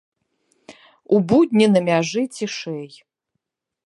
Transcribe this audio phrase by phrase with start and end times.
[1.17, 2.89] У будні на мяжы цішэй.